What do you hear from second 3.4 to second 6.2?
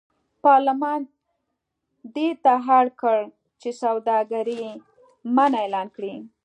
چې سوداګري منع اعلان کړي.